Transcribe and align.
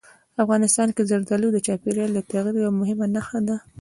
افغانستان 0.43 0.87
کې 0.95 1.07
زردالو 1.09 1.47
د 1.53 1.57
چاپېریال 1.65 2.11
د 2.13 2.19
تغیر 2.31 2.55
یوه 2.61 2.73
مهمه 2.81 3.05
نښه 3.15 3.39
ده. 3.47 3.55